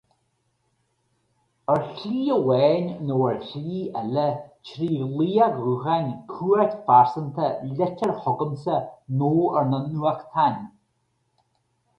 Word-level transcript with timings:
Ar 1.71 1.81
shlí 1.97 2.21
amháin 2.37 2.85
nó 3.09 3.15
ar 3.31 3.37
shlí 3.49 3.81
eile, 3.99 4.25
trí 4.69 4.89
ghlaoch 5.13 5.55
gutháin, 5.65 6.07
cuairt 6.33 6.73
phearsanta, 6.89 7.47
litir 7.77 8.11
chugamsa 8.23 8.75
nó 9.21 9.29
ar 9.59 9.65
na 9.75 9.79
nuachtáin. 9.93 10.57